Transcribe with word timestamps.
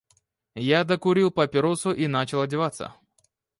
Я 0.55 0.83
докурил 0.83 1.29
папиросу 1.29 1.91
и 1.91 2.07
начал 2.07 2.41
одеваться. 2.41 2.95